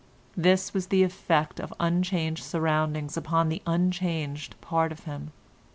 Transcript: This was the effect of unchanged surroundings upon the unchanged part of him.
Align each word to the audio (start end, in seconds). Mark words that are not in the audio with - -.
This 0.35 0.73
was 0.73 0.87
the 0.87 1.03
effect 1.03 1.59
of 1.59 1.71
unchanged 1.79 2.43
surroundings 2.43 3.17
upon 3.17 3.49
the 3.49 3.61
unchanged 3.67 4.59
part 4.59 4.91
of 4.91 5.01
him. 5.03 5.29